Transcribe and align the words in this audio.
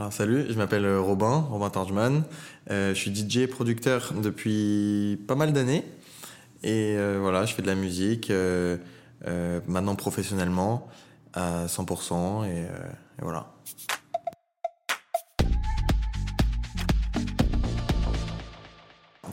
Alors 0.00 0.14
salut, 0.14 0.46
je 0.48 0.54
m'appelle 0.54 0.86
euh, 0.86 0.98
Robin, 0.98 1.46
Robin 1.50 1.68
Tarjman. 1.68 2.22
Euh, 2.70 2.94
je 2.94 2.98
suis 2.98 3.14
DJ 3.14 3.36
et 3.38 3.46
producteur 3.46 4.14
depuis 4.14 5.18
pas 5.28 5.34
mal 5.34 5.52
d'années. 5.52 5.84
Et 6.62 6.96
euh, 6.96 7.18
voilà, 7.20 7.44
je 7.44 7.52
fais 7.52 7.60
de 7.60 7.66
la 7.66 7.74
musique 7.74 8.30
euh, 8.30 8.78
maintenant 9.68 9.96
professionnellement 9.96 10.88
à 11.34 11.66
100%. 11.66 12.44
Et, 12.44 12.48
euh, 12.48 12.68
et 13.18 13.22
voilà. 13.22 13.52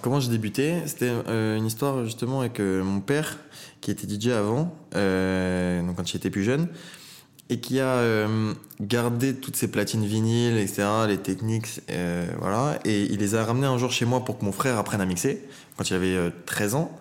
Comment 0.01 0.19
j'ai 0.19 0.29
débuté? 0.29 0.81
C'était 0.85 1.09
euh, 1.09 1.57
une 1.57 1.65
histoire 1.65 2.05
justement 2.05 2.41
avec 2.41 2.59
euh, 2.59 2.83
mon 2.83 3.01
père 3.01 3.37
qui 3.81 3.91
était 3.91 4.07
DJ 4.07 4.29
avant, 4.29 4.75
donc 4.93 5.95
quand 5.95 6.05
j'étais 6.05 6.29
plus 6.29 6.43
jeune, 6.43 6.67
et 7.49 7.59
qui 7.59 7.79
a 7.79 8.27
gardé 8.81 9.35
toutes 9.35 9.55
ses 9.55 9.69
platines 9.69 10.05
vinyles, 10.05 10.57
etc., 10.57 10.87
les 11.07 11.17
techniques, 11.17 11.81
voilà, 12.39 12.79
et 12.83 13.03
il 13.03 13.19
les 13.19 13.35
a 13.35 13.45
ramenées 13.45 13.67
un 13.67 13.77
jour 13.77 13.91
chez 13.91 14.05
moi 14.05 14.25
pour 14.25 14.39
que 14.39 14.45
mon 14.45 14.51
frère 14.51 14.77
apprenne 14.77 14.99
à 14.99 15.05
mixer, 15.05 15.47
quand 15.77 15.89
il 15.89 15.93
avait 15.93 16.15
euh, 16.15 16.31
13 16.45 16.75
ans, 16.75 16.91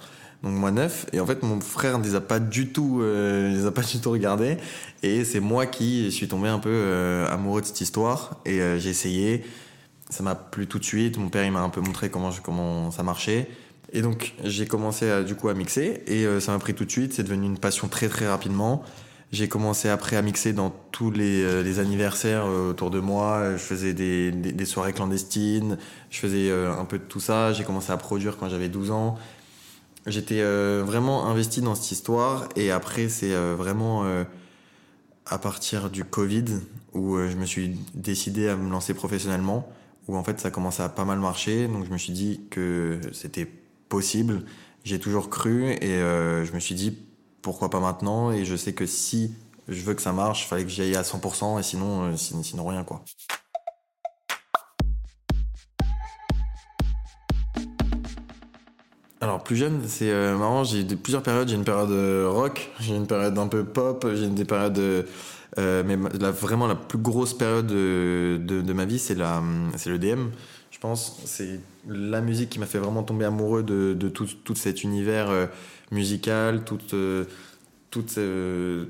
donc 0.42 0.54
moi 0.54 0.70
9, 0.70 1.06
et 1.12 1.20
en 1.20 1.26
fait 1.26 1.42
mon 1.42 1.60
frère 1.60 1.98
ne 1.98 2.04
les 2.04 2.14
a 2.14 2.20
pas 2.20 2.38
du 2.38 2.68
tout, 2.68 3.00
euh, 3.00 3.50
il 3.50 3.58
les 3.58 3.66
a 3.66 3.72
pas 3.72 3.82
du 3.82 3.98
tout 3.98 4.10
regardés, 4.10 4.58
et 5.02 5.24
c'est 5.24 5.40
moi 5.40 5.66
qui 5.66 6.12
suis 6.12 6.28
tombé 6.28 6.48
un 6.48 6.58
peu 6.58 6.70
euh, 6.72 7.32
amoureux 7.32 7.62
de 7.62 7.66
cette 7.66 7.80
histoire, 7.80 8.36
et 8.44 8.60
euh, 8.60 8.78
j'ai 8.78 8.90
essayé, 8.90 9.44
ça 10.10 10.22
m'a 10.22 10.34
plu 10.34 10.66
tout 10.66 10.78
de 10.78 10.84
suite. 10.84 11.18
Mon 11.18 11.30
père, 11.30 11.44
il 11.44 11.50
m'a 11.50 11.62
un 11.62 11.68
peu 11.68 11.80
montré 11.80 12.10
comment, 12.10 12.90
ça 12.92 13.02
marchait. 13.02 13.48
Et 13.92 14.02
donc, 14.02 14.34
j'ai 14.44 14.64
commencé 14.66 15.24
du 15.24 15.34
coup 15.34 15.48
à 15.48 15.54
mixer 15.54 16.02
et 16.06 16.26
ça 16.38 16.52
m'a 16.52 16.60
pris 16.60 16.74
tout 16.74 16.84
de 16.84 16.90
suite. 16.92 17.12
C'est 17.12 17.24
devenu 17.24 17.46
une 17.46 17.58
passion 17.58 17.88
très 17.88 18.08
très 18.08 18.28
rapidement. 18.28 18.84
J'ai 19.32 19.48
commencé 19.48 19.88
après 19.88 20.14
à 20.14 20.22
mixer 20.22 20.52
dans 20.52 20.72
tous 20.92 21.10
les, 21.10 21.64
les 21.64 21.78
anniversaires 21.80 22.46
autour 22.46 22.90
de 22.90 23.00
moi. 23.00 23.56
Je 23.56 23.62
faisais 23.62 23.94
des, 23.94 24.30
des, 24.30 24.64
soirées 24.64 24.92
clandestines. 24.92 25.76
Je 26.10 26.18
faisais 26.20 26.52
un 26.52 26.84
peu 26.84 26.98
de 26.98 27.04
tout 27.04 27.18
ça. 27.18 27.52
J'ai 27.52 27.64
commencé 27.64 27.90
à 27.90 27.96
produire 27.96 28.36
quand 28.36 28.48
j'avais 28.48 28.68
12 28.68 28.92
ans. 28.92 29.18
J'étais 30.06 30.40
euh, 30.40 30.84
vraiment 30.86 31.26
investi 31.26 31.60
dans 31.60 31.74
cette 31.74 31.90
histoire. 31.90 32.48
Et 32.54 32.70
après, 32.70 33.08
c'est 33.08 33.34
euh, 33.34 33.56
vraiment 33.56 34.04
euh, 34.04 34.22
à 35.26 35.38
partir 35.38 35.90
du 35.90 36.04
Covid 36.04 36.44
où 36.94 37.18
je 37.18 37.36
me 37.36 37.44
suis 37.44 37.76
décidé 37.94 38.48
à 38.48 38.56
me 38.56 38.70
lancer 38.70 38.94
professionnellement 38.94 39.68
où 40.08 40.16
en 40.16 40.22
fait 40.22 40.38
ça 40.38 40.50
commençait 40.50 40.84
à 40.84 40.88
pas 40.88 41.04
mal 41.04 41.18
marcher. 41.18 41.66
Donc 41.66 41.84
je 41.84 41.90
me 41.90 41.98
suis 41.98 42.12
dit 42.12 42.42
que 42.50 43.00
c'était 43.12 43.46
possible. 43.88 44.44
J'ai 44.84 45.00
toujours 45.00 45.28
cru 45.28 45.72
et 45.72 45.98
je 45.98 46.52
me 46.52 46.60
suis 46.60 46.76
dit 46.76 46.96
pourquoi 47.42 47.68
pas 47.68 47.80
maintenant. 47.80 48.30
Et 48.30 48.44
je 48.44 48.54
sais 48.54 48.72
que 48.72 48.86
si 48.86 49.34
je 49.68 49.82
veux 49.82 49.94
que 49.94 50.02
ça 50.02 50.12
marche, 50.12 50.46
fallait 50.46 50.62
que 50.62 50.70
j'y 50.70 50.82
aille 50.82 50.96
à 50.96 51.02
100% 51.02 51.58
et 51.58 51.62
sinon, 51.64 52.16
sinon 52.16 52.66
rien 52.66 52.84
quoi. 52.84 53.04
Alors 59.26 59.42
plus 59.42 59.56
jeune, 59.56 59.80
c'est 59.88 60.12
euh, 60.12 60.38
marrant, 60.38 60.62
j'ai 60.62 60.84
plusieurs 60.84 61.20
périodes. 61.24 61.48
J'ai 61.48 61.56
une 61.56 61.64
période 61.64 61.90
euh, 61.90 62.28
rock, 62.30 62.70
j'ai 62.78 62.94
une 62.94 63.08
période 63.08 63.36
un 63.36 63.48
peu 63.48 63.64
pop, 63.64 64.06
j'ai 64.14 64.28
des 64.28 64.44
périodes... 64.44 64.78
euh, 64.78 65.02
euh, 65.58 65.82
mais 65.84 65.96
ma- 65.96 66.10
la, 66.10 66.30
vraiment 66.30 66.68
la 66.68 66.76
plus 66.76 66.98
grosse 66.98 67.34
période 67.34 67.66
de, 67.66 68.72
ma 68.72 68.84
vie, 68.84 69.00
c'est 69.00 69.16
c'est 69.76 69.90
le 69.90 69.98
DM. 69.98 70.28
Je 70.70 70.78
pense 70.78 71.20
c'est 71.24 71.58
la 71.88 72.20
musique 72.20 72.50
qui 72.50 72.60
m'a 72.60 72.66
fait 72.66 72.78
vraiment 72.78 73.02
tomber 73.02 73.24
amoureux 73.24 73.64
de, 73.64 74.08
tout, 74.08 74.54
cet 74.54 74.84
univers 74.84 75.28
euh, 75.28 75.46
musical, 75.90 76.62
tout, 76.64 76.78
euh, 76.92 77.24
tout, 77.90 78.04
euh, 78.18 78.84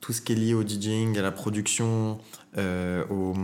tout 0.00 0.14
ce 0.14 0.22
qui 0.22 0.32
est 0.32 0.36
lié 0.36 0.54
au 0.54 0.62
DJing, 0.66 1.18
à 1.18 1.22
la 1.22 1.30
production, 1.32 2.18
euh, 2.56 3.04
au, 3.10 3.34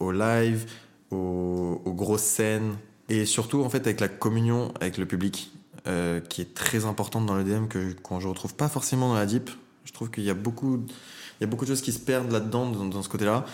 au 0.00 0.10
live, 0.10 0.66
aux, 1.12 1.80
aux 1.84 1.92
grosses 1.92 2.22
scènes 2.22 2.74
et 3.08 3.26
surtout 3.26 3.62
en 3.62 3.68
fait 3.68 3.86
avec 3.86 4.00
la 4.00 4.08
communion 4.08 4.72
avec 4.80 4.98
le 4.98 5.06
public 5.06 5.52
euh, 5.86 6.20
qui 6.20 6.40
est 6.40 6.54
très 6.54 6.84
importante 6.84 7.26
dans 7.26 7.34
le 7.34 7.44
DM 7.44 7.66
que 7.66 7.92
qu'on 8.02 8.20
je 8.20 8.28
retrouve 8.28 8.54
pas 8.54 8.68
forcément 8.68 9.08
dans 9.08 9.14
la 9.14 9.26
deep. 9.26 9.50
Je 9.84 9.92
trouve 9.92 10.10
qu'il 10.10 10.24
y 10.24 10.30
a 10.30 10.34
beaucoup 10.34 10.84
il 11.40 11.42
y 11.42 11.44
a 11.44 11.46
beaucoup 11.46 11.64
de 11.64 11.70
choses 11.70 11.82
qui 11.82 11.92
se 11.92 11.98
perdent 11.98 12.30
là-dedans 12.30 12.70
dans, 12.70 12.84
dans 12.84 13.02
ce 13.02 13.08
côté-là. 13.08 13.44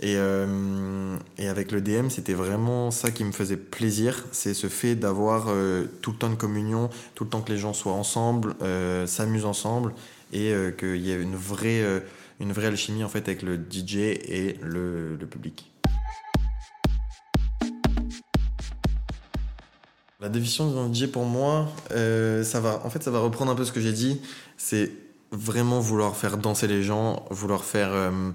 Et, 0.00 0.14
euh, 0.16 1.16
et 1.38 1.48
avec 1.48 1.72
le 1.72 1.80
DM, 1.80 2.08
c'était 2.08 2.34
vraiment 2.34 2.92
ça 2.92 3.10
qui 3.10 3.24
me 3.24 3.32
faisait 3.32 3.56
plaisir, 3.56 4.26
c'est 4.30 4.54
ce 4.54 4.68
fait 4.68 4.94
d'avoir 4.94 5.46
euh, 5.48 5.86
tout 6.02 6.12
le 6.12 6.18
temps 6.18 6.30
de 6.30 6.36
communion, 6.36 6.88
tout 7.16 7.24
le 7.24 7.30
temps 7.30 7.40
que 7.40 7.50
les 7.50 7.58
gens 7.58 7.72
soient 7.72 7.94
ensemble, 7.94 8.54
euh, 8.62 9.08
s'amusent 9.08 9.44
ensemble, 9.44 9.94
et 10.32 10.52
euh, 10.52 10.70
qu'il 10.70 10.98
y 10.98 11.10
ait 11.10 11.20
une 11.20 11.34
vraie, 11.34 11.82
une 12.38 12.52
vraie 12.52 12.66
alchimie 12.66 13.02
en 13.02 13.08
fait 13.08 13.26
avec 13.28 13.42
le 13.42 13.56
DJ 13.56 13.96
et 13.96 14.56
le, 14.62 15.16
le 15.16 15.26
public. 15.26 15.68
La 20.20 20.28
définition 20.28 20.72
d'un 20.72 20.92
DJ 20.92 21.06
pour 21.06 21.24
moi, 21.26 21.68
euh, 21.92 22.42
ça 22.42 22.58
va, 22.58 22.84
en 22.84 22.90
fait, 22.90 23.00
ça 23.04 23.12
va 23.12 23.20
reprendre 23.20 23.52
un 23.52 23.54
peu 23.54 23.64
ce 23.64 23.70
que 23.70 23.80
j'ai 23.80 23.92
dit. 23.92 24.20
C'est 24.56 24.90
vraiment 25.30 25.78
vouloir 25.78 26.16
faire 26.16 26.38
danser 26.38 26.66
les 26.66 26.82
gens, 26.82 27.24
vouloir 27.30 27.62
faire 27.64 27.90
euh, 27.92 28.32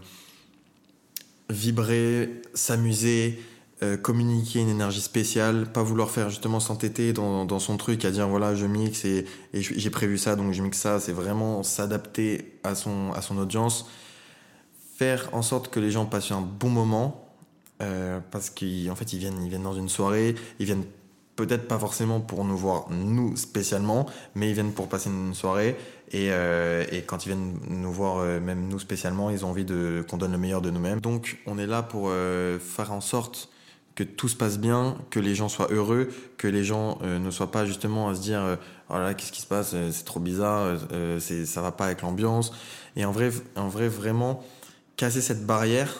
vibrer, 1.49 2.41
s'amuser, 2.53 3.43
euh, 3.81 3.97
communiquer 3.97 4.61
une 4.61 4.69
énergie 4.69 5.01
spéciale, 5.01 5.73
pas 5.73 5.83
vouloir 5.83 6.09
faire 6.09 6.29
justement 6.29 6.61
s'entêter 6.61 7.11
dans, 7.11 7.59
son 7.59 7.75
truc 7.75 8.05
à 8.05 8.11
dire 8.11 8.29
voilà 8.29 8.55
je 8.55 8.65
mixe 8.65 9.03
et, 9.03 9.25
et 9.53 9.61
j'ai 9.61 9.89
prévu 9.89 10.17
ça 10.17 10.37
donc 10.37 10.53
je 10.53 10.61
mixe 10.61 10.77
ça. 10.77 11.01
C'est 11.01 11.11
vraiment 11.11 11.63
s'adapter 11.63 12.59
à 12.63 12.75
son, 12.75 13.11
à 13.11 13.21
son 13.21 13.37
audience, 13.37 13.89
faire 14.95 15.27
en 15.33 15.41
sorte 15.41 15.67
que 15.67 15.81
les 15.81 15.91
gens 15.91 16.05
passent 16.05 16.31
un 16.31 16.39
bon 16.39 16.69
moment 16.69 17.19
parce 18.31 18.49
qu'en 18.49 18.95
fait 18.95 19.11
ils 19.11 19.19
viennent, 19.19 19.43
ils 19.43 19.49
viennent 19.49 19.63
dans 19.63 19.75
une 19.75 19.89
soirée, 19.89 20.35
ils 20.59 20.65
viennent 20.65 20.85
peut-être 21.35 21.67
pas 21.67 21.79
forcément 21.79 22.19
pour 22.19 22.45
nous 22.45 22.57
voir 22.57 22.87
nous 22.91 23.35
spécialement, 23.35 24.05
mais 24.35 24.49
ils 24.49 24.53
viennent 24.53 24.73
pour 24.73 24.87
passer 24.87 25.09
une 25.09 25.33
soirée 25.33 25.75
et, 26.11 26.27
euh, 26.31 26.85
quand 27.07 27.25
ils 27.25 27.29
viennent 27.29 27.57
nous 27.69 27.91
voir 27.91 28.17
euh, 28.19 28.39
même 28.39 28.67
nous 28.67 28.79
spécialement, 28.79 29.29
ils 29.29 29.45
ont 29.45 29.49
envie 29.49 29.65
de 29.65 30.05
qu'on 30.07 30.17
donne 30.17 30.31
le 30.31 30.37
meilleur 30.37 30.61
de 30.61 30.69
nous-mêmes. 30.69 31.01
Donc 31.01 31.39
on 31.47 31.57
est 31.57 31.65
là 31.65 31.81
pour 31.81 32.09
euh, 32.09 32.59
faire 32.59 32.91
en 32.91 33.01
sorte 33.01 33.49
que 33.95 34.03
tout 34.03 34.27
se 34.27 34.35
passe 34.35 34.59
bien, 34.59 34.97
que 35.09 35.19
les 35.19 35.35
gens 35.35 35.49
soient 35.49 35.67
heureux, 35.71 36.09
que 36.37 36.47
les 36.47 36.63
gens 36.63 36.97
ne 37.03 37.29
soient 37.29 37.51
pas 37.51 37.63
justement 37.63 38.09
à 38.09 38.15
se 38.15 38.21
dire 38.21 38.57
oh 38.89 38.95
qu'est-ce 39.15 39.31
qui 39.31 39.41
se 39.41 39.45
passe, 39.45 39.75
c'est 39.91 40.03
trop 40.03 40.19
bizarre, 40.19 40.79
c'est 41.19 41.45
ça 41.45 41.61
va 41.61 41.71
pas 41.71 41.85
avec 41.85 42.01
l'ambiance. 42.01 42.53
Et 42.95 43.05
en 43.05 43.11
vrai, 43.11 43.29
en 43.55 43.67
vrai 43.67 43.89
vraiment 43.89 44.43
casser 44.95 45.21
cette 45.21 45.45
barrière 45.45 45.93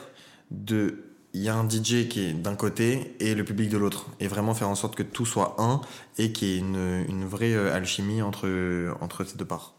de 0.49 1.03
il 1.35 1.41
y 1.41 1.49
a 1.49 1.55
un 1.55 1.67
DJ 1.67 2.07
qui 2.07 2.21
est 2.21 2.33
d'un 2.33 2.55
côté 2.55 3.15
et 3.19 3.33
le 3.33 3.43
public 3.43 3.69
de 3.69 3.77
l'autre. 3.77 4.05
Et 4.19 4.27
vraiment 4.27 4.53
faire 4.53 4.69
en 4.69 4.75
sorte 4.75 4.95
que 4.95 5.01
tout 5.01 5.25
soit 5.25 5.55
un 5.57 5.81
et 6.19 6.31
qu'il 6.31 6.47
y 6.47 6.55
ait 6.55 6.59
une, 6.59 7.25
vraie 7.25 7.53
euh, 7.53 7.73
alchimie 7.73 8.21
entre, 8.21 8.95
entre 9.01 9.23
ces 9.23 9.35
deux 9.35 9.45
parts. 9.45 9.73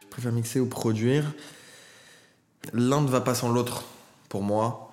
Je 0.00 0.06
préfère 0.10 0.32
mixer 0.32 0.58
ou 0.58 0.66
produire. 0.66 1.32
L'un 2.72 3.00
ne 3.02 3.08
va 3.08 3.20
pas 3.20 3.36
sans 3.36 3.52
l'autre 3.52 3.84
pour 4.28 4.42
moi. 4.42 4.92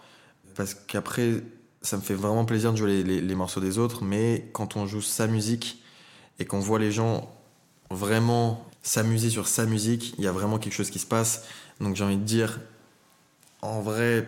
Parce 0.54 0.76
qu'après, 0.76 1.42
ça 1.82 1.98
me 1.98 2.02
fait 2.04 2.14
vraiment 2.14 2.46
plaisir 2.46 2.72
de 2.72 2.78
jouer 2.78 3.04
les 3.04 3.36
morceaux 3.36 3.60
des 3.60 3.80
autres. 3.80 4.04
Mais 4.04 4.50
quand 4.54 4.76
on 4.76 4.86
joue 4.86 5.02
sa 5.02 5.26
musique 5.26 5.82
et 6.38 6.46
qu'on 6.46 6.60
voit 6.60 6.80
les 6.80 6.92
gens 6.92 7.36
vraiment 7.90 8.68
s'amuser 8.88 9.30
sur 9.30 9.50
sa 9.50 9.66
musique, 9.66 10.16
il 10.18 10.24
y 10.24 10.28
a 10.28 10.32
vraiment 10.32 10.60
quelque 10.60 10.74
chose 10.74 10.90
qui 10.90 11.00
se 11.00 11.06
passe. 11.06 11.44
Donc 11.82 11.98
j'ai 11.98 12.06
envie 12.06 12.16
de 12.16 12.24
dire, 12.24 12.62
en 13.62 13.82
vrai, 13.82 14.26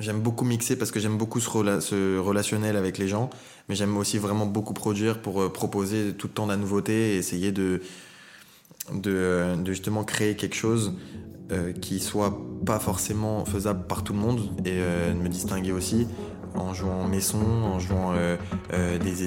j'aime 0.00 0.20
beaucoup 0.20 0.44
mixer 0.44 0.76
parce 0.76 0.90
que 0.90 0.98
j'aime 0.98 1.16
beaucoup 1.16 1.38
ce, 1.38 1.48
rela- 1.48 1.80
ce 1.80 2.18
relationnel 2.18 2.76
avec 2.76 2.98
les 2.98 3.06
gens, 3.06 3.30
mais 3.68 3.76
j'aime 3.76 3.96
aussi 3.96 4.18
vraiment 4.18 4.46
beaucoup 4.46 4.74
produire 4.74 5.22
pour 5.22 5.40
euh, 5.40 5.52
proposer 5.52 6.14
tout 6.14 6.26
le 6.26 6.32
temps 6.32 6.46
de 6.46 6.50
la 6.50 6.56
nouveauté 6.56 7.14
et 7.14 7.16
essayer 7.16 7.52
de, 7.52 7.80
euh, 9.06 9.64
justement 9.64 10.02
créer 10.02 10.34
quelque 10.34 10.56
chose 10.56 10.94
euh, 11.52 11.72
qui 11.72 12.00
soit 12.00 12.36
pas 12.66 12.80
forcément 12.80 13.44
faisable 13.44 13.86
par 13.86 14.02
tout 14.02 14.14
le 14.14 14.18
monde 14.18 14.40
et 14.64 14.78
de 14.80 15.12
me 15.12 15.28
distinguer 15.28 15.70
aussi 15.70 16.08
en 16.56 16.74
jouant 16.74 17.06
mes 17.06 17.20
sons, 17.20 17.62
en 17.62 17.78
jouant 17.78 18.14
des 18.70 19.22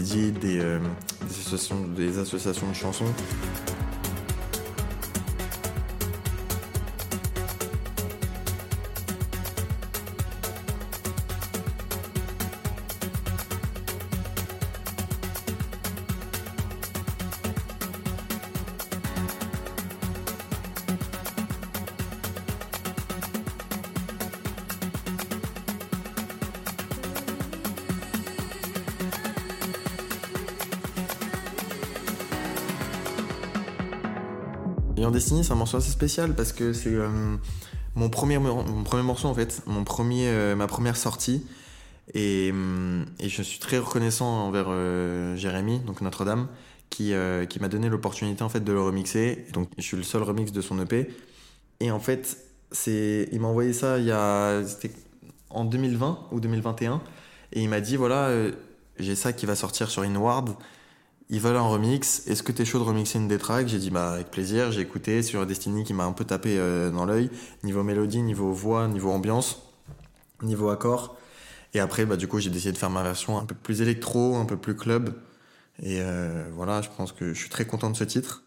associations, 1.30 1.88
des 1.96 2.20
associations 2.20 2.70
de 2.70 2.74
chansons. 2.74 3.14
Ayant 34.98 35.12
Destiny, 35.12 35.44
c'est 35.44 35.52
un 35.52 35.56
morceau 35.56 35.78
assez 35.78 35.92
spécial 35.92 36.34
parce 36.36 36.54
que 36.54 36.74
c'est 36.74 36.96
mon, 37.96 38.10
premier, 38.10 38.40
mon 38.40 38.84
premier 38.84 39.04
morceau 39.04 39.28
en 39.28 39.34
fait, 39.34 39.62
mon 39.68 39.84
premier, 39.84 40.56
ma 40.56 40.68
première 40.68 40.98
sortie. 40.98 41.46
Et, 42.14 42.54
et, 43.20 43.30
je 43.30 43.42
suis 43.42 43.60
très 43.60 43.78
reconnaissant 43.78 44.26
envers 44.26 44.68
Jérémy, 45.38 45.80
donc 45.80 46.02
Notre-Dame, 46.02 46.48
qui, 46.90 47.14
qui 47.50 47.60
m'a 47.60 47.68
donné 47.68 47.90
l'opportunité 47.90 48.44
en 48.44 48.50
fait 48.50 48.62
de 48.62 48.74
le 48.74 48.82
remixer. 48.82 49.46
Donc 49.54 49.70
je 49.78 49.84
suis 49.84 49.98
le 49.98 50.04
seul 50.04 50.24
remix 50.24 50.52
de 50.52 50.62
son 50.62 50.82
EP. 50.82 51.10
Et 51.80 51.92
en 51.92 52.00
fait, 52.00 52.38
il 52.88 53.40
m'a 53.40 53.48
envoyé 53.48 53.74
ça 53.74 54.00
il 54.00 54.06
y 54.06 54.12
a, 54.12 54.62
en 55.50 55.66
2020 55.66 56.28
ou 56.32 56.40
2021. 56.40 57.02
Et 57.54 57.62
il 57.62 57.70
m'a 57.70 57.82
dit 57.82 57.96
voilà, 57.96 58.28
euh, 58.28 58.52
j'ai 59.00 59.16
ça 59.16 59.34
qui 59.34 59.46
va 59.46 59.56
sortir 59.56 59.90
sur 59.90 60.04
Inward. 60.04 60.56
Ils 61.30 61.42
veulent 61.42 61.58
un 61.58 61.68
remix. 61.68 62.26
Est-ce 62.28 62.42
que 62.42 62.54
t'es 62.54 62.64
chaud 62.64 62.80
de 62.80 62.86
remixer 62.86 63.20
une 63.20 63.28
des 63.28 63.38
tracks? 63.38 63.68
J'ai 63.68 63.80
dit 63.80 63.90
bah 63.90 64.12
avec 64.12 64.32
plaisir. 64.32 64.72
J'ai 64.72 64.80
écouté 64.80 65.22
sur 65.22 65.46
Destiny 65.46 65.84
qui 65.84 65.94
m'a 65.94 66.06
un 66.06 66.14
peu 66.14 66.24
tapé 66.24 66.58
euh, 66.58 66.90
dans 66.90 67.06
l'œil. 67.06 67.30
Niveau 67.64 67.84
mélodie, 67.84 68.22
niveau 68.22 68.54
voix, 68.54 68.88
niveau 68.88 69.12
ambiance, 69.12 69.62
niveau 70.42 70.70
accord. 70.70 71.18
Et 71.74 71.82
après, 71.82 72.06
bah, 72.06 72.16
du 72.16 72.30
coup, 72.30 72.40
j'ai 72.40 72.50
décidé 72.50 72.72
de 72.72 72.78
faire 72.78 72.90
ma 72.90 73.04
version 73.04 73.38
un 73.38 73.46
peu 73.46 73.56
plus 73.56 73.82
électro, 73.82 74.38
un 74.38 74.46
peu 74.46 74.56
plus 74.56 74.76
club. 74.76 75.16
Et 75.84 76.00
euh, 76.00 76.50
voilà, 76.54 76.82
je 76.82 76.88
pense 76.96 77.12
que 77.12 77.34
je 77.34 77.40
suis 77.40 77.50
très 77.50 77.66
content 77.66 77.90
de 77.90 77.98
ce 77.98 78.06
titre. 78.06 78.44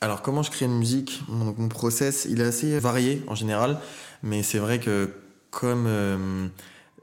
Alors 0.00 0.22
comment 0.22 0.44
je 0.44 0.52
crée 0.52 0.66
une 0.66 0.78
musique? 0.78 1.24
Mon, 1.26 1.52
mon, 1.58 1.68
process, 1.68 2.28
il 2.30 2.40
est 2.40 2.44
assez 2.44 2.78
varié 2.78 3.24
en 3.26 3.34
général, 3.34 3.80
mais 4.22 4.44
c'est 4.44 4.60
vrai 4.60 4.78
que 4.78 5.10
comme 5.50 5.86
euh, 5.88 6.46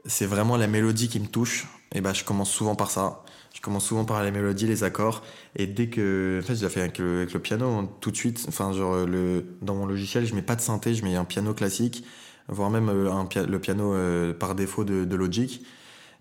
c'est 0.06 0.26
vraiment 0.26 0.56
la 0.56 0.66
mélodie 0.66 1.08
qui 1.08 1.20
me 1.20 1.26
touche, 1.26 1.66
et 1.94 2.00
ben 2.00 2.12
je 2.12 2.24
commence 2.24 2.50
souvent 2.50 2.74
par 2.74 2.90
ça. 2.90 3.24
Je 3.54 3.60
commence 3.62 3.86
souvent 3.86 4.04
par 4.04 4.22
la 4.22 4.30
mélodie, 4.30 4.66
les 4.66 4.84
accords, 4.84 5.22
et 5.54 5.66
dès 5.66 5.88
que, 5.88 6.40
en 6.42 6.46
fait, 6.46 6.56
je 6.56 6.62
l'ai 6.62 6.68
fait 6.70 6.80
avec 6.80 6.98
le, 6.98 7.26
piano 7.42 7.66
hein, 7.66 7.88
tout 8.00 8.10
de 8.10 8.16
suite. 8.16 8.44
Enfin, 8.48 8.72
genre 8.72 9.06
le 9.06 9.46
dans 9.62 9.74
mon 9.74 9.86
logiciel, 9.86 10.26
je 10.26 10.34
mets 10.34 10.42
pas 10.42 10.56
de 10.56 10.60
synthé, 10.60 10.94
je 10.94 11.04
mets 11.04 11.16
un 11.16 11.24
piano 11.24 11.54
classique, 11.54 12.04
voire 12.48 12.70
même 12.70 12.88
euh, 12.88 13.10
un, 13.10 13.28
le 13.46 13.58
piano 13.58 13.94
euh, 13.94 14.34
par 14.34 14.54
défaut 14.54 14.84
de, 14.84 15.16
Logic, 15.16 15.64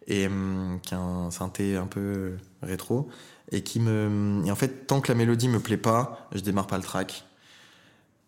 et 0.07 0.27
hum, 0.27 0.79
qui 0.83 0.93
est 0.93 0.97
un 0.97 1.29
synthé 1.31 1.75
un 1.75 1.87
peu 1.87 2.33
rétro. 2.61 3.09
Et 3.51 3.61
qui 3.61 3.79
me 3.79 4.41
et 4.45 4.51
en 4.51 4.55
fait 4.55 4.87
tant 4.87 5.01
que 5.01 5.11
la 5.11 5.15
mélodie 5.15 5.47
me 5.49 5.59
plaît 5.59 5.77
pas 5.77 6.27
je 6.33 6.39
démarre 6.39 6.65
pas 6.65 6.77
le 6.77 6.83
track 6.83 7.25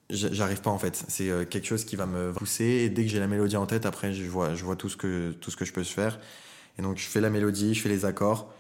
j'arrive 0.10 0.62
pas 0.62 0.70
en 0.70 0.78
fait. 0.78 1.04
C'est 1.08 1.30
euh, 1.30 1.46
quelque 1.46 1.68
chose 1.68 1.86
qui 1.86 1.96
va 1.96 2.06
me 2.06 2.32
pousser 2.34 2.64
et 2.64 2.90
dès 2.90 3.04
que 3.04 3.10
j'ai 3.10 3.20
la 3.20 3.28
mélodie 3.28 3.58
en 3.58 3.66
tête 3.66 3.86
après 3.86 4.14
je 4.14 4.24
vois 4.30 4.56
je 4.56 4.64
vois 4.64 4.76
tout 4.76 4.90
ce 4.90 4.98
que 4.98 5.32
tout 5.34 5.52
ce 5.52 5.58
que 5.58 5.66
je 5.66 5.74
peux 5.74 5.84
faire. 5.84 6.20
Et 6.78 6.82
donc 6.82 6.98
je 6.98 7.08
fais 7.08 7.22
la 7.22 7.30
mélodie 7.30 7.74
je 7.74 7.82
fais 7.82 7.90
les 7.90 8.06
accords. 8.06 8.54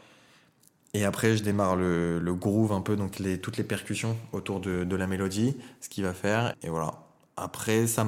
Et 0.94 1.06
après 1.06 1.38
je 1.38 1.44
démarre 1.44 1.76
le, 1.76 2.34
groove 2.34 2.72
un 2.72 2.82
peu 2.82 2.96
donc 2.96 3.20
les 3.20 3.40
toutes 3.40 3.58
les 3.58 3.64
percussions 3.64 4.18
autour 4.32 4.60
de, 4.60 4.84
de 4.84 4.96
la 4.96 5.08
mélodie 5.08 5.56
ce 5.82 5.90
qu'il 5.90 6.04
va 6.04 6.14
faire. 6.14 6.54
Et 6.64 6.70
voilà. 6.70 6.94
Après 7.38 7.88
ça 7.88 8.06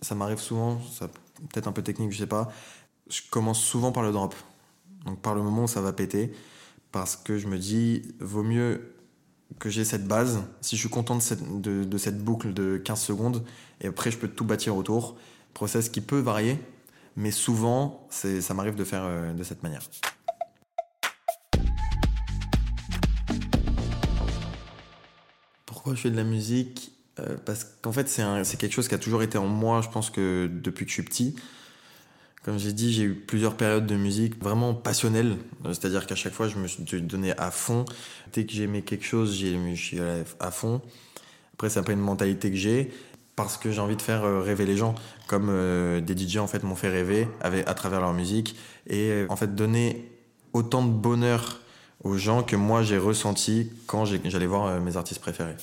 ça 0.00 0.14
m'arrive 0.14 0.38
souvent 0.38 0.80
ça 0.90 1.08
peut-être 1.50 1.68
un 1.68 1.72
peu 1.72 1.82
technique 1.82 2.12
je 2.12 2.18
sais 2.18 2.26
pas. 2.26 2.52
Je 3.08 3.20
commence 3.30 3.60
souvent 3.62 3.92
par 3.92 4.02
le 4.02 4.12
drop. 4.12 4.34
Donc 5.06 5.20
par 5.20 5.34
le 5.34 5.42
moment 5.42 5.64
où 5.64 5.68
ça 5.68 5.80
va 5.80 5.92
péter 5.92 6.32
parce 6.92 7.16
que 7.16 7.38
je 7.38 7.48
me 7.48 7.58
dis, 7.58 8.02
vaut 8.20 8.42
mieux 8.42 8.91
que 9.58 9.70
j'ai 9.70 9.84
cette 9.84 10.06
base. 10.06 10.42
Si 10.60 10.76
je 10.76 10.80
suis 10.80 10.88
content 10.88 11.16
de 11.16 11.22
cette, 11.22 11.60
de, 11.60 11.98
cette, 11.98 12.22
boucle 12.22 12.52
de 12.52 12.76
15 12.78 13.00
secondes, 13.00 13.44
et 13.80 13.88
après 13.88 14.10
je 14.10 14.18
peux 14.18 14.28
tout 14.28 14.44
bâtir 14.44 14.76
autour. 14.76 15.16
Process 15.54 15.88
qui 15.88 16.00
peut 16.00 16.18
varier, 16.18 16.58
mais 17.16 17.30
souvent, 17.30 18.08
ça 18.10 18.54
m'arrive 18.54 18.74
de 18.74 18.84
faire 18.84 19.02
euh, 19.04 19.32
de 19.32 19.44
cette 19.44 19.62
manière. 19.62 19.82
Pourquoi 25.66 25.94
je 25.94 26.00
fais 26.00 26.10
de 26.10 26.16
la 26.16 26.24
musique? 26.24 26.92
Euh, 27.18 27.36
Parce 27.44 27.64
qu'en 27.64 27.92
fait, 27.92 28.08
c'est 28.08 28.56
quelque 28.56 28.72
chose 28.72 28.88
qui 28.88 28.94
a 28.94 28.98
toujours 28.98 29.22
été 29.22 29.36
en 29.36 29.46
moi, 29.46 29.82
je 29.82 29.88
pense 29.88 30.10
que 30.10 30.48
depuis 30.50 30.84
que 30.84 30.90
je 30.90 30.94
suis 30.94 31.02
petit. 31.02 31.36
Comme 32.44 32.58
j'ai 32.58 32.72
dit, 32.72 32.92
j'ai 32.92 33.04
eu 33.04 33.14
plusieurs 33.14 33.54
périodes 33.54 33.86
de 33.86 33.94
musique 33.94 34.42
vraiment 34.42 34.74
passionnelles. 34.74 35.36
C'est-à-dire 35.64 36.06
qu'à 36.06 36.16
chaque 36.16 36.32
fois, 36.32 36.48
je 36.48 36.56
me 36.56 36.66
suis 36.66 36.82
donné 37.02 37.32
à 37.38 37.52
fond. 37.52 37.84
Dès 38.32 38.44
que 38.44 38.52
j'aimais 38.52 38.82
quelque 38.82 39.04
chose, 39.04 39.32
suis 39.34 40.00
allé 40.00 40.24
à 40.40 40.50
fond. 40.50 40.80
Après, 41.54 41.70
c'est 41.70 41.78
un 41.78 41.84
peu 41.84 41.92
une 41.92 42.00
mentalité 42.00 42.50
que 42.50 42.56
j'ai 42.56 42.90
parce 43.36 43.56
que 43.56 43.70
j'ai 43.70 43.80
envie 43.80 43.96
de 43.96 44.02
faire 44.02 44.24
euh, 44.24 44.40
rêver 44.40 44.66
les 44.66 44.76
gens. 44.76 44.94
Comme 45.28 45.48
euh, 45.50 46.00
des 46.00 46.16
DJ, 46.16 46.38
en 46.38 46.48
fait, 46.48 46.64
m'ont 46.64 46.74
fait 46.74 46.88
rêver 46.88 47.28
à 47.40 47.74
travers 47.74 48.00
leur 48.00 48.12
musique. 48.12 48.56
Et 48.88 49.10
euh, 49.10 49.26
en 49.28 49.36
fait, 49.36 49.54
donner 49.54 50.10
autant 50.52 50.84
de 50.84 50.90
bonheur 50.90 51.60
aux 52.02 52.16
gens 52.16 52.42
que 52.42 52.56
moi, 52.56 52.82
j'ai 52.82 52.98
ressenti 52.98 53.70
quand 53.86 54.04
j'allais 54.04 54.46
voir 54.46 54.80
mes 54.80 54.96
artistes 54.96 55.20
préférés. 55.20 55.54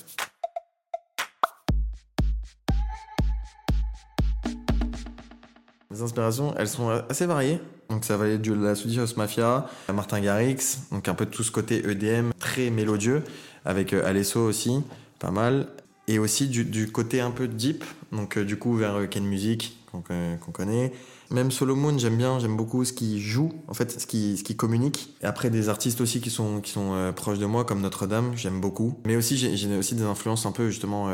Les 5.91 6.03
inspirations, 6.03 6.53
elles 6.56 6.68
sont 6.68 6.89
assez 7.09 7.25
variées. 7.25 7.59
Donc 7.89 8.06
ça 8.06 8.15
va 8.15 8.25
aller 8.25 8.38
de 8.38 8.53
la 8.53 8.75
Swedish 8.75 9.00
House 9.00 9.18
Mafia, 9.18 9.68
à 9.88 9.94
Martin 9.94 10.19
Garrix, 10.19 10.81
donc 10.91 11.07
un 11.07 11.15
peu 11.15 11.25
de 11.25 11.31
tout 11.31 11.41
ce 11.41 11.51
côté 11.51 11.83
EDM 11.89 12.30
très 12.38 12.69
mélodieux, 12.69 13.24
avec 13.65 13.94
euh, 13.94 14.06
Alesso 14.06 14.39
aussi, 14.39 14.83
pas 15.18 15.31
mal. 15.31 15.68
Et 16.07 16.19
aussi 16.19 16.47
du, 16.47 16.91
côté 16.91 17.21
un 17.21 17.31
peu 17.31 17.47
deep, 17.47 17.83
donc 18.12 18.38
euh, 18.38 18.45
du 18.45 18.57
coup 18.57 18.75
vers 18.75 18.95
euh, 18.97 19.06
Ken 19.07 19.25
Music, 19.25 19.80
qu'on 19.91 20.51
connaît. 20.51 20.94
Même 21.31 21.50
Solomon, 21.50 21.97
j'aime 21.97 22.18
bien, 22.18 22.38
j'aime 22.38 22.56
beaucoup 22.56 22.85
ce 22.85 22.94
qui 22.94 23.19
joue, 23.19 23.51
en 23.68 23.74
fait, 23.74 24.00
ce 24.00 24.06
qui, 24.06 24.38
ce 24.38 24.44
qui 24.44 24.56
communique. 24.56 25.15
Et 25.24 25.25
après, 25.25 25.50
des 25.50 25.69
artistes 25.69 26.01
aussi 26.01 26.21
qui 26.21 26.30
sont, 26.30 26.62
qui 26.62 26.69
sont 26.69 27.12
proches 27.15 27.39
de 27.39 27.47
moi, 27.47 27.65
comme 27.65 27.81
Notre-Dame, 27.81 28.33
j'aime 28.35 28.62
beaucoup. 28.62 29.00
Mais 29.06 29.15
aussi, 29.15 29.38
j'ai 29.38 29.77
aussi 29.77 29.95
des 29.95 30.03
influences 30.03 30.45
un 30.45 30.51
peu, 30.51 30.69
justement, 30.69 31.09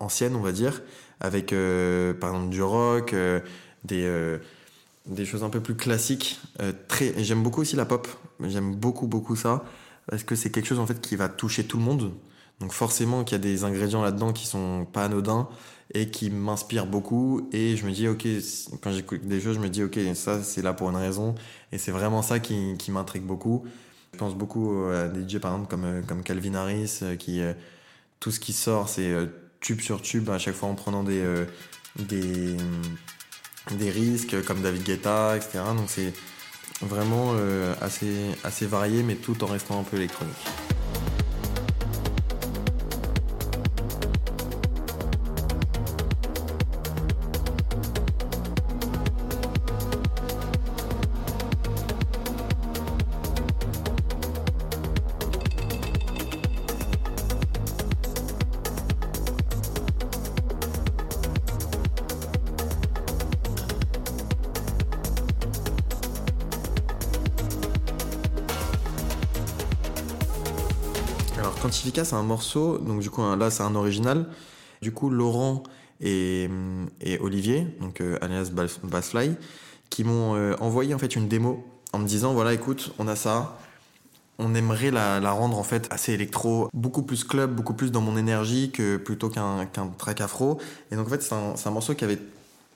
anciennes, 0.00 0.34
on 0.34 0.40
va 0.40 0.50
dire, 0.50 0.82
avec, 1.20 1.54
par 2.20 2.30
exemple, 2.30 2.50
du 2.50 2.62
rock, 2.62 3.14
des, 3.86 4.04
euh, 4.04 4.38
des 5.06 5.24
choses 5.24 5.44
un 5.44 5.50
peu 5.50 5.60
plus 5.60 5.76
classiques. 5.76 6.40
Euh, 6.60 6.72
très, 6.88 7.14
j'aime 7.22 7.42
beaucoup 7.42 7.60
aussi 7.60 7.76
la 7.76 7.84
pop. 7.84 8.08
J'aime 8.40 8.74
beaucoup, 8.74 9.06
beaucoup 9.06 9.36
ça. 9.36 9.64
Parce 10.08 10.22
que 10.22 10.34
c'est 10.34 10.50
quelque 10.50 10.66
chose 10.66 10.78
en 10.78 10.86
fait 10.86 11.00
qui 11.00 11.16
va 11.16 11.28
toucher 11.28 11.64
tout 11.64 11.78
le 11.78 11.84
monde. 11.84 12.12
Donc 12.60 12.72
forcément 12.72 13.24
qu'il 13.24 13.36
y 13.36 13.40
a 13.40 13.42
des 13.42 13.64
ingrédients 13.64 14.02
là-dedans 14.02 14.32
qui 14.32 14.46
sont 14.46 14.86
pas 14.90 15.04
anodins 15.04 15.48
et 15.94 16.10
qui 16.10 16.30
m'inspirent 16.30 16.86
beaucoup. 16.86 17.48
Et 17.52 17.76
je 17.76 17.86
me 17.86 17.92
dis, 17.92 18.08
ok, 18.08 18.26
quand 18.82 18.92
j'écoute 18.92 19.26
des 19.26 19.40
choses, 19.40 19.56
je 19.56 19.60
me 19.60 19.68
dis, 19.68 19.82
ok, 19.82 19.98
ça 20.14 20.42
c'est 20.42 20.62
là 20.62 20.72
pour 20.72 20.90
une 20.90 20.96
raison. 20.96 21.34
Et 21.72 21.78
c'est 21.78 21.92
vraiment 21.92 22.22
ça 22.22 22.38
qui, 22.38 22.76
qui 22.78 22.90
m'intrigue 22.90 23.24
beaucoup. 23.24 23.64
Je 24.12 24.18
pense 24.18 24.34
beaucoup 24.34 24.84
à 24.86 25.08
des 25.08 25.28
DJ 25.28 25.38
par 25.38 25.52
exemple 25.52 25.68
comme, 25.68 25.84
euh, 25.84 26.02
comme 26.02 26.22
Calvin 26.22 26.54
Harris, 26.54 27.00
qui 27.18 27.40
tout 28.20 28.30
ce 28.30 28.40
qui 28.40 28.52
sort, 28.52 28.88
c'est 28.88 29.14
tube 29.60 29.80
sur 29.80 30.00
tube 30.00 30.30
à 30.30 30.38
chaque 30.38 30.54
fois 30.54 30.68
en 30.68 30.74
prenant 30.74 31.02
des, 31.02 31.22
des, 31.98 32.56
des 33.72 33.90
risques 33.90 34.44
comme 34.44 34.62
David 34.62 34.84
Guetta, 34.84 35.36
etc. 35.36 35.60
Donc 35.76 35.88
c'est 35.88 36.12
vraiment 36.82 37.32
euh, 37.34 37.74
assez 37.80 38.66
varié, 38.66 39.02
mais 39.02 39.14
tout 39.14 39.42
en 39.44 39.46
restant 39.46 39.80
un 39.80 39.84
peu 39.84 39.96
électronique. 39.96 40.36
Quantifica, 71.60 72.04
c'est 72.04 72.14
un 72.14 72.22
morceau, 72.22 72.78
donc 72.78 73.00
du 73.00 73.10
coup 73.10 73.22
là 73.36 73.50
c'est 73.50 73.62
un 73.62 73.74
original. 73.74 74.26
Du 74.82 74.92
coup, 74.92 75.10
Laurent 75.10 75.62
et, 76.00 76.48
Olivier, 77.20 77.66
donc 77.80 78.00
euh, 78.00 78.18
alias 78.20 78.50
Bassfly, 78.84 79.34
qui 79.90 80.04
m'ont 80.04 80.34
euh, 80.34 80.54
envoyé 80.60 80.94
en 80.94 80.98
fait 80.98 81.16
une 81.16 81.28
démo 81.28 81.64
en 81.92 81.98
me 81.98 82.06
disant 82.06 82.34
voilà, 82.34 82.52
écoute, 82.52 82.92
on 82.98 83.08
a 83.08 83.16
ça. 83.16 83.58
On 84.38 84.54
aimerait 84.54 84.90
la, 84.90 85.30
rendre 85.30 85.58
en 85.58 85.62
fait 85.62 85.88
assez 85.90 86.12
électro, 86.12 86.68
beaucoup 86.74 87.02
plus 87.02 87.24
club, 87.24 87.54
beaucoup 87.54 87.72
plus 87.72 87.90
dans 87.90 88.02
mon 88.02 88.18
énergie 88.18 88.70
que 88.70 88.98
plutôt 88.98 89.30
qu'un 89.30 89.66
track 89.96 90.20
afro. 90.20 90.60
Et 90.90 90.96
donc 90.96 91.06
en 91.06 91.10
fait 91.10 91.22
c'est 91.22 91.34
un, 91.34 91.70
morceau 91.70 91.94
qui 91.94 92.04
avait 92.04 92.18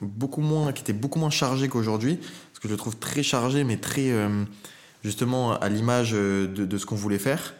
beaucoup 0.01 0.41
moins, 0.41 0.73
qui 0.73 0.81
était 0.81 0.91
beaucoup 0.91 1.19
moins 1.19 1.29
chargé 1.29 1.67
qu'aujourd'hui, 1.67 2.17
parce 2.17 2.59
que 2.59 2.67
je 2.67 2.73
le 2.73 2.77
trouve 2.77 2.97
très 2.97 3.21
chargé, 3.21 3.63
mais 3.63 3.77
très 3.77 4.09
euh, 4.09 4.43
justement 5.03 5.53
à 5.53 5.69
l'image 5.69 6.13
de, 6.13 6.77
ce 6.79 6.85
qu'on 6.87 6.95
voulait 6.95 7.19
faire. 7.19 7.53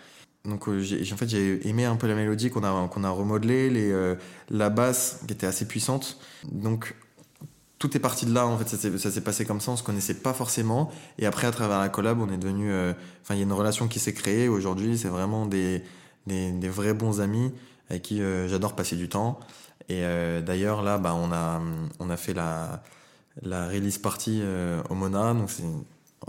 Donc 0.46 0.68
euh, 0.68 0.80
j'ai, 0.80 1.02
en 1.14 1.18
fait 1.18 1.30
j'ai 1.30 1.68
aimé 1.68 1.86
un 1.86 1.96
peu 1.96 2.08
la 2.08 2.16
mélodie 2.16 2.50
qu'on 2.50 2.64
a 2.64 2.88
qu'on 2.88 3.04
a 3.04 3.10
remodelé, 3.10 3.70
les, 3.70 3.92
euh, 3.92 4.16
la 4.50 4.70
basse 4.70 5.20
qui 5.28 5.34
était 5.34 5.46
assez 5.46 5.68
puissante. 5.68 6.18
Donc 6.52 6.96
tout 7.78 7.96
est 7.96 8.00
parti 8.00 8.26
de 8.26 8.34
là 8.34 8.48
en 8.48 8.58
fait. 8.58 8.68
Ça 8.68 9.12
s'est 9.12 9.22
passé 9.22 9.46
comme 9.46 9.62
ça 9.62 9.72
on 9.72 9.76
se 9.76 9.84
connaissait 9.84 10.16
pas 10.16 10.34
forcément. 10.34 10.92
Et 11.20 11.28
après 11.28 11.46
à 11.46 11.52
travers 11.52 11.80
la 11.80 11.90
collab 11.90 12.20
on 12.20 12.32
est 12.32 12.38
devenu 12.38 12.72
euh, 12.72 12.94
enfin 13.22 13.36
il 13.36 13.38
y 13.38 13.42
a 13.42 13.44
une 13.44 13.54
relation 13.54 13.88
qui 13.88 14.00
s'est 14.00 14.14
créée. 14.14 14.48
Aujourd'hui 14.48 14.98
c'est 14.98 15.10
vraiment 15.10 15.46
des, 15.46 15.84
des, 16.26 16.70
vrais 16.70 16.96
bons 16.96 17.22
amis 17.22 17.52
avec 17.90 18.02
qui 18.02 18.22
j'adore 18.48 18.76
passer 18.76 18.96
du 18.96 19.10
temps. 19.10 19.40
Et 19.90 20.02
d'ailleurs 20.42 20.82
là 20.82 20.98
bah 20.98 21.14
on 21.14 21.32
a 21.32 21.62
on 22.00 22.10
a 22.10 22.18
fait 22.18 22.34
la 22.34 22.82
la 23.44 23.68
release 23.68 24.00
party 24.00 24.42
au 24.90 24.96
Mona. 24.96 25.36
Donc 25.36 25.52
c'est 25.52 25.64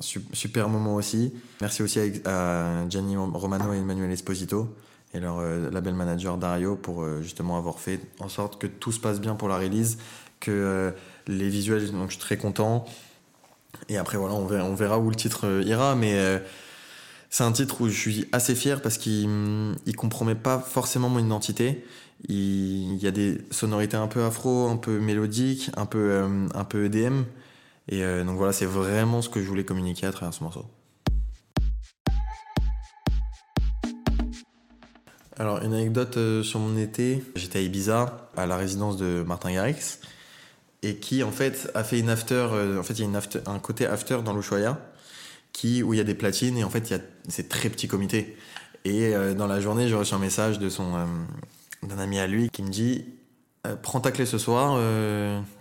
super 0.00 0.68
moment 0.68 0.94
aussi 0.94 1.34
merci 1.60 1.82
aussi 1.82 2.00
à, 2.24 2.88
Gianni 2.88 3.16
Romano 3.16 3.72
et 3.74 3.78
Emmanuel 3.78 4.10
Esposito 4.10 4.74
et 5.14 5.20
leur 5.20 5.42
label 5.70 5.94
manager 5.94 6.38
Dario 6.38 6.76
pour 6.76 7.06
justement 7.20 7.58
avoir 7.58 7.78
fait 7.78 8.00
en 8.18 8.30
sorte 8.30 8.58
que 8.58 8.66
tout 8.66 8.92
se 8.92 8.98
passe 8.98 9.20
bien 9.20 9.34
pour 9.34 9.48
la 9.48 9.58
release 9.58 9.98
que 10.40 10.94
les 11.26 11.48
visuels, 11.48 11.90
donc 11.92 12.06
je 12.06 12.12
suis 12.12 12.20
très 12.20 12.36
content. 12.36 12.84
Et 13.88 13.96
après, 13.96 14.18
voilà, 14.18 14.34
on 14.34 14.74
verra, 14.74 14.98
où 14.98 15.08
le 15.08 15.16
titre 15.16 15.46
euh, 15.46 15.62
ira, 15.62 15.94
mais 15.94 16.14
euh, 16.14 16.38
c'est 17.30 17.44
un 17.44 17.52
titre 17.52 17.80
où 17.80 17.88
je 17.88 17.98
suis 17.98 18.28
assez 18.32 18.54
fier 18.54 18.80
parce 18.82 18.98
qu'il 18.98 19.28
ne 19.28 19.92
compromet 19.96 20.34
pas 20.34 20.58
forcément 20.58 21.08
mon 21.08 21.18
identité. 21.18 21.84
Il, 22.28 22.96
y 22.96 23.06
a 23.06 23.10
des 23.10 23.38
sonorités 23.50 23.96
un 23.96 24.06
peu 24.06 24.22
afro, 24.22 24.68
un 24.68 24.76
peu 24.76 24.98
mélodiques, 24.98 25.70
un 25.76 25.86
peu, 25.86 25.98
euh, 25.98 26.46
un 26.54 26.64
peu 26.64 26.84
EDM. 26.84 27.22
Et 27.88 28.02
donc 28.24 28.36
voilà, 28.36 28.52
c'est 28.52 28.66
vraiment 28.66 29.22
ce 29.22 29.28
que 29.28 29.42
je 29.42 29.48
voulais 29.48 29.64
communiquer 29.64 30.06
à 30.06 30.12
travers 30.12 30.32
ce 30.32 30.44
morceau. 30.44 30.64
Alors, 35.36 35.62
une 35.62 35.74
anecdote 35.74 36.42
sur 36.42 36.60
mon 36.60 36.76
été. 36.76 37.24
J'étais 37.34 37.58
à 37.58 37.62
Ibiza, 37.62 38.30
à 38.36 38.46
la 38.46 38.56
résidence 38.56 38.96
de 38.96 39.24
Martin 39.26 39.52
Garrix 39.52 39.98
et 40.82 40.96
qui 40.96 41.22
en 41.22 41.30
fait 41.30 41.70
a 41.74 41.84
fait 41.84 41.98
une 41.98 42.10
after. 42.10 42.48
Euh, 42.52 42.78
en 42.78 42.82
fait, 42.82 42.94
il 42.98 43.08
y 43.08 43.16
a 43.16 43.50
un 43.50 43.58
côté 43.58 43.86
after 43.86 44.18
dans 44.24 44.34
l'Ushuaïa 44.34 44.78
qui 45.52 45.82
où 45.82 45.94
il 45.94 45.98
y 45.98 46.00
a 46.00 46.04
des 46.04 46.14
platines 46.14 46.56
et 46.56 46.64
en 46.64 46.70
fait 46.70 46.90
il 46.90 46.92
y 46.92 46.96
a 46.96 47.00
c'est 47.28 47.48
très 47.48 47.68
petit 47.68 47.88
comité. 47.88 48.36
Et 48.84 49.14
euh, 49.14 49.34
dans 49.34 49.46
la 49.46 49.60
journée, 49.60 49.88
j'ai 49.88 49.94
reçu 49.94 50.14
un 50.14 50.18
message 50.18 50.58
de 50.58 50.68
son 50.68 50.96
euh, 50.96 51.06
d'un 51.86 51.98
ami 51.98 52.18
à 52.18 52.26
lui 52.26 52.50
qui 52.50 52.62
me 52.62 52.70
dit 52.70 53.04
prends 53.82 54.00
ta 54.00 54.10
clé 54.10 54.26
ce 54.26 54.38
soir, 54.38 54.78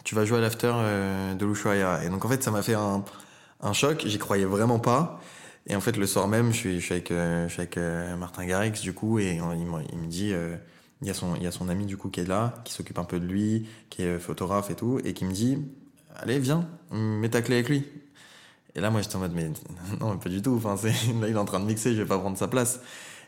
tu 0.04 0.16
vas 0.16 0.26
jouer 0.26 0.40
à 0.40 0.42
l'after 0.42 0.74
de 1.38 1.46
l'Ushuaïa. 1.46 2.04
Et 2.04 2.10
donc 2.10 2.26
en 2.26 2.30
fait, 2.30 2.44
ça 2.44 2.52
m'a 2.52 2.62
fait 2.62 2.74
un, 2.74 3.04
un 3.62 3.74
choc. 3.74 4.04
J'y 4.06 4.18
croyais 4.18 4.46
vraiment 4.46 4.80
pas. 4.80 5.22
Et 5.68 5.76
en 5.76 5.82
fait, 5.82 5.98
le 5.98 6.08
soir 6.08 6.28
même, 6.28 6.52
je 6.52 6.58
suis, 6.58 6.80
je 6.80 6.86
suis 6.86 6.94
avec, 6.94 7.10
je 7.10 7.48
suis 7.50 7.62
avec 7.62 7.78
Martin 8.18 8.46
Garrix 8.46 8.82
du 8.82 8.94
coup 8.94 9.20
et 9.20 9.36
il, 9.36 9.86
il 9.92 9.98
me 10.00 10.08
dit 10.08 10.34
il 11.02 11.08
y 11.08 11.10
a 11.10 11.14
son, 11.14 11.36
il 11.36 11.44
y 11.44 11.48
a 11.48 11.52
son 11.52 11.70
ami 11.70 11.86
du 11.86 11.98
coup 11.98 12.10
qui 12.10 12.20
est 12.20 12.28
là, 12.28 12.54
qui 12.64 12.74
s'occupe 12.74 13.00
un 13.00 13.04
peu 13.04 13.20
de 13.20 13.26
lui, 13.26 13.68
qui 13.90 14.04
est 14.04 14.20
photographe 14.20 14.70
et 14.70 14.76
tout, 14.76 15.00
et 15.04 15.14
qui 15.14 15.26
me 15.26 15.32
dit, 15.32 15.58
allez, 16.16 16.40
viens, 16.40 16.68
mets 16.92 17.30
ta 17.30 17.42
clé 17.42 17.56
avec 17.56 17.70
lui. 17.70 17.86
Et 18.76 18.80
là, 18.80 18.90
moi, 18.90 19.02
j'étais 19.02 19.16
en 19.16 19.20
mode, 19.20 19.34
mais 19.34 19.50
non, 20.00 20.18
pas 20.18 20.30
du 20.30 20.42
tout. 20.42 20.56
Enfin, 20.64 20.76
là, 20.88 21.28
il 21.28 21.34
est 21.34 21.38
en 21.38 21.46
train 21.46 21.60
de 21.60 21.66
mixer, 21.66 21.94
je 21.94 22.02
vais 22.02 22.08
pas 22.08 22.20
prendre 22.20 22.38
sa 22.38 22.48
place. 22.48 22.80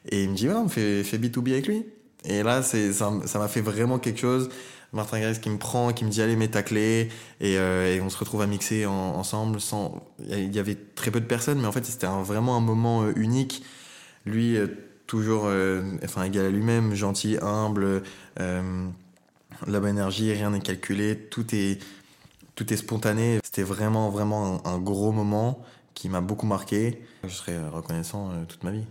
Et 0.09 0.23
il 0.23 0.29
me 0.29 0.35
dit, 0.35 0.47
ouais, 0.47 0.55
on 0.55 0.69
fait, 0.69 1.03
fait 1.03 1.17
B2B 1.17 1.51
avec 1.51 1.67
lui. 1.67 1.85
Et 2.25 2.43
là, 2.43 2.61
ça, 2.61 3.11
m'a 3.11 3.47
fait 3.47 3.61
vraiment 3.61 3.99
quelque 3.99 4.19
chose. 4.19 4.49
Martin 4.93 5.19
Garrix 5.19 5.39
qui 5.39 5.49
me 5.49 5.57
prend, 5.57 5.91
qui 5.91 6.05
me 6.05 6.09
dit, 6.09 6.21
allez, 6.21 6.35
mets 6.35 6.47
ta 6.47 6.63
clé. 6.63 7.09
Et, 7.41 7.57
euh, 7.57 7.99
on 8.01 8.09
se 8.09 8.17
retrouve 8.17 8.41
à 8.41 8.47
mixer 8.47 8.85
ensemble 8.85 9.59
sans, 9.59 10.03
il 10.19 10.53
y 10.53 10.59
avait 10.59 10.75
très 10.75 11.11
peu 11.11 11.19
de 11.19 11.25
personnes, 11.25 11.59
mais 11.59 11.67
en 11.67 11.71
fait, 11.71 11.85
c'était 11.85 12.07
vraiment 12.07 12.55
un 12.55 12.61
moment 12.61 13.03
euh, 13.03 13.13
unique. 13.15 13.63
Lui, 14.25 14.55
euh, 14.55 14.67
toujours 15.07 15.45
euh, 15.47 15.81
enfin, 16.03 16.23
égal 16.23 16.45
à 16.45 16.49
lui-même, 16.49 16.93
gentil, 16.93 17.37
humble, 17.41 18.03
la 19.67 19.79
bonne 19.79 19.91
énergie, 19.91 20.31
rien 20.33 20.49
n'est 20.51 20.59
calculé, 20.59 21.17
tout 21.17 21.53
est, 21.53 21.79
tout 22.55 22.71
est 22.71 22.77
spontané. 22.77 23.39
C'était 23.43 23.63
vraiment, 23.63 24.09
vraiment 24.09 24.65
un, 24.67 24.77
gros 24.79 25.11
moment 25.11 25.63
qui 25.93 26.09
m'a 26.09 26.21
beaucoup 26.21 26.47
marqué. 26.47 27.01
Je 27.23 27.33
serai 27.33 27.57
reconnaissant 27.69 28.31
toute 28.47 28.63
ma 28.63 28.71
vie. 28.71 28.85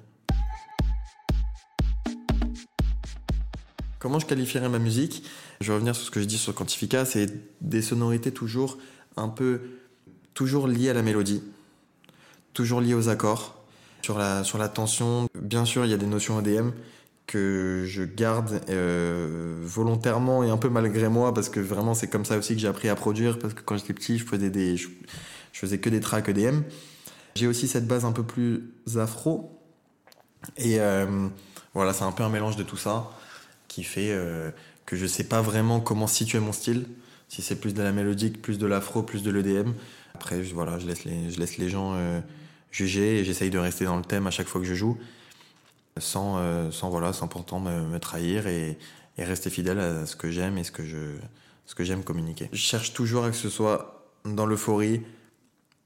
Comment 4.03 4.19
je 4.19 4.27
qualifierais 4.27 4.69
ma 4.69 4.81
musique? 4.81 5.23
Je 5.61 5.69
vais 5.69 5.75
revenir 5.75 5.95
sur 5.95 6.05
ce 6.05 6.11
que 6.11 6.21
je 6.21 6.25
dis 6.25 6.37
sur 6.37 6.53
Quantifica, 6.53 7.05
c'est 7.05 7.29
des 7.61 7.83
sonorités 7.83 8.33
toujours 8.33 8.79
un 9.17 9.29
peu, 9.29 9.61
toujours 10.35 10.67
liées 10.67 10.91
à 10.91 10.93
la 10.93 11.03
mélodie, 11.03 11.41
toujours 12.53 12.81
liées 12.81 12.95
aux 12.95 13.09
accords, 13.09 13.63
sur 14.03 14.19
la, 14.19 14.43
sur 14.43 14.59
la 14.59 14.69
tension, 14.69 15.29
bien 15.41 15.65
sûr, 15.65 15.85
il 15.85 15.93
y 15.93 15.95
a 15.95 15.99
des 15.99 16.07
notions 16.07 16.41
EDM 16.41 16.71
que 17.29 17.85
je 17.87 18.03
garde 18.03 18.63
euh, 18.71 19.61
volontairement 19.63 20.43
et 20.43 20.51
un 20.51 20.57
peu 20.57 20.69
malgré 20.69 21.09
moi 21.09 21.33
parce 21.33 21.49
que 21.49 21.61
vraiment 21.61 21.95
c'est 21.95 22.09
comme 22.09 22.25
ça 22.25 22.37
aussi 22.37 22.55
que 22.57 22.61
j'ai 22.61 22.67
appris 22.67 22.89
à 22.89 22.97
produire 22.97 23.39
parce 23.39 23.55
que 23.55 23.61
quand 23.61 23.77
j'étais 23.77 23.95
petit 23.95 24.19
je 24.19 24.25
faisais 24.25 24.51
des 24.51 24.77
je, 24.77 24.89
faisais 25.53 25.79
que 25.79 25.89
des 25.89 26.01
tracks 26.01 26.29
EDM 26.29 26.63
j'ai 27.37 27.47
aussi 27.47 27.69
cette 27.69 27.87
base 27.87 28.05
un 28.05 28.11
peu 28.11 28.25
plus 28.25 28.65
afro. 28.97 29.63
Et 30.57 30.81
euh, 30.81 31.29
voilà 31.73 31.93
c'est 31.93 32.03
un 32.03 32.11
peu 32.11 32.25
un 32.25 32.31
mélange 32.31 32.57
de 32.57 32.65
tout 32.65 32.77
ça 32.77 33.09
qui 33.73 33.85
fait 33.85 34.11
euh, 34.11 34.51
que 34.87 34.97
je 34.97 35.07
sais 35.07 35.25
pas 35.25 35.43
vraiment 35.43 35.81
comment 35.81 36.07
situer 36.07 36.41
mon 36.41 36.53
style 36.53 36.87
si 37.29 37.43
c'est 37.43 37.57
plus 37.57 37.75
de 37.75 37.83
la 37.83 37.93
mélodique 37.93 38.43
plus 38.43 38.59
de 38.59 38.67
l'afro 38.67 39.03
plus 39.03 39.23
de 39.23 39.31
l'EDM 39.31 39.73
après 40.15 40.43
voilà 40.43 40.79
je 40.79 40.87
laisse 40.87 41.05
les 41.05 41.31
je 41.31 41.41
laisse 41.41 41.57
les 41.59 41.69
gens 41.69 41.97
juger 42.71 43.21
et 43.21 43.25
j'essaye 43.25 43.51
de 43.51 43.59
rester 43.59 43.85
dans 43.85 43.97
le 43.97 44.03
thème 44.03 44.27
à 44.27 44.31
chaque 44.31 44.49
fois 44.49 44.61
que 44.61 44.67
je 44.67 44.75
joue 44.75 44.99
sans, 45.99 46.39
euh, 46.39 46.71
sans, 46.71 46.91
voilà, 46.91 47.13
sans 47.13 47.29
pourtant 47.29 47.61
me, 47.61 47.83
me 47.83 47.99
trahir 47.99 48.47
et, 48.47 48.79
rester 49.19 49.51
fidèle 49.51 49.79
à 49.79 50.05
ce 50.07 50.17
que 50.17 50.31
j'aime 50.31 50.59
et 50.59 50.65
ce 50.65 50.73
que, 50.73 50.85
je, 50.85 51.15
ce 51.67 51.77
que 51.77 51.85
j'aime 51.85 52.03
communiquer. 52.03 52.49
Je 52.53 52.59
cherche 52.59 52.93
toujours 52.93 53.25
à 53.25 53.31
que 53.31 53.37
ce 53.37 53.49
soit 53.49 54.09
dans 54.25 54.47
l'euphorie, 54.47 55.03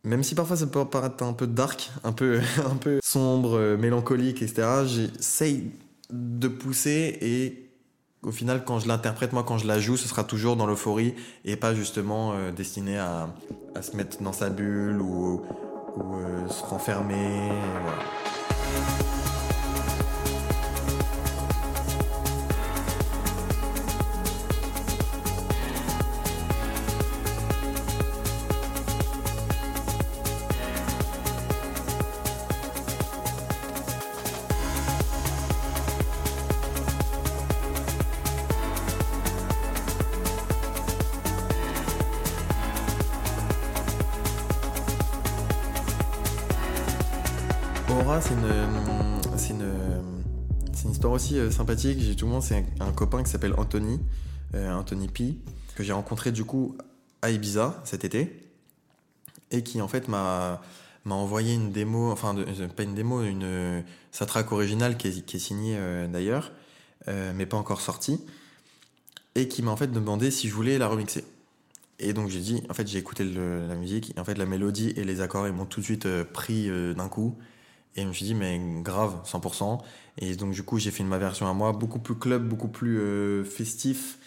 même 0.05 0.23
si 0.23 0.35
parfois 0.35 0.57
ça 0.57 0.66
peut 0.66 0.85
paraître 0.87 1.23
un 1.23 1.35
peu 1.35 1.47
dark, 1.47 1.90
un 2.02 2.12
peu, 2.12 2.40
un 2.64 2.76
peu 2.76 3.00
sombre, 3.02 3.59
euh, 3.59 3.76
mélancolique, 3.76 4.40
etc. 4.43 4.87
J'essaye 4.87 5.71
de 6.11 6.49
pousser 6.49 7.19
et 7.21 7.65
au 8.26 8.33
final, 8.33 8.64
quand 8.64 8.80
je 8.80 8.88
l'interprète, 8.88 9.33
moi, 9.33 9.45
quand 9.45 9.56
je 9.56 9.66
la 9.66 9.78
joue, 9.78 9.97
ce 9.97 10.09
sera 10.09 10.25
toujours 10.25 10.56
dans 10.56 10.66
l'euphorie 10.66 11.14
et 11.45 11.54
pas 11.54 11.75
justement 11.75 12.33
euh, 12.33 12.50
destiné 12.50 12.99
à, 12.99 13.28
à, 13.76 13.83
se 13.83 13.97
mettre 13.97 14.21
dans 14.21 14.33
sa 14.33 14.50
bulle 14.50 15.00
ou, 15.00 15.42
euh, 15.99 16.49
se 16.49 16.62
renfermer. 16.64 17.52
C'est 48.21 48.35
une, 48.35 49.38
c'est 49.38 49.50
une, 49.50 49.73
une, 50.85 50.91
histoire 50.91 51.12
aussi 51.12 51.38
euh, 51.38 51.50
sympathique. 51.50 51.99
J'ai 52.00 52.15
tout 52.15 52.26
le 52.26 52.33
monde, 52.33 52.43
c'est 52.43 52.65
un, 52.81 52.93
copain 52.93 53.23
qui 53.23 53.31
s'appelle 53.31 53.55
Anthony, 53.57 54.00
euh, 54.55 54.73
Anthony 54.73 55.09
P, 55.09 55.37
que 55.75 55.83
j'ai 55.83 55.93
rencontré 55.93 56.33
du 56.33 56.45
coup 56.45 56.76
à 57.23 57.31
Ibiza 57.31 57.81
cet 57.85 58.05
été, 58.05 58.50
et 59.50 59.62
qui 59.62 59.81
en 59.81 59.88
fait 59.88 60.09
m'a 60.09 60.61
m'a 61.05 61.15
envoyé 61.15 61.55
une 61.55 61.71
démo, 61.71 62.11
enfin 62.11 62.37
euh, 62.37 62.69
pas 62.69 62.83
une 62.83 62.95
démo, 62.95 63.23
une 63.23 63.85
sa 64.11 64.26
track 64.26 64.50
originale 64.53 64.97
qui 64.97 65.09
est, 65.09 65.25
qui 65.25 65.37
est 65.37 65.41
signée 65.41 65.79
d'ailleurs, 66.12 66.53
mais 67.07 67.47
pas 67.47 67.57
encore 67.57 67.81
sortie, 67.81 68.21
et 69.35 69.49
qui 69.49 69.62
m'a 69.62 69.71
en 69.71 69.76
fait 69.76 69.91
demandé 69.91 70.31
si 70.31 70.49
je 70.49 70.55
voulais 70.55 70.79
la 70.79 70.88
remixer. 70.88 71.25
Et 71.99 72.12
donc 72.12 72.29
j'ai 72.29 72.41
dit, 72.41 72.62
en 72.69 72.75
fait 72.75 72.87
j'ai 72.88 72.99
écouté 72.99 73.25
la 73.25 73.75
musique, 73.75 74.12
et 74.17 74.21
en 74.21 74.25
fait 74.25 74.37
la 74.37 74.47
mélodie 74.47 74.93
et 74.97 75.05
les 75.05 75.21
accords 75.21 75.47
ils 75.47 75.53
m'ont 75.53 75.65
tout 75.65 75.81
de 75.81 75.85
suite 75.85 76.09
pris 76.33 76.69
d'un 76.95 77.09
coup. 77.09 77.37
Et 77.97 78.03
je 78.03 78.07
me 78.07 78.12
suis 78.12 78.25
dit, 78.26 78.35
mais 78.35 78.61
grave, 78.83 79.15
100%. 79.25 79.79
Et 80.19 80.37
donc, 80.37 80.53
du 80.53 80.62
coup, 80.62 80.79
j'ai 80.79 80.91
fait 80.91 81.05
ma 81.05 81.19
version 81.19 81.49
à 81.49 81.55
moi, 81.55 81.73
beaucoup 81.73 81.99
plus 81.99 82.15
club, 82.15 82.47
beaucoup 82.49 82.69
plus 82.69 82.99
euh, 83.00 83.45
festif, 83.45 84.19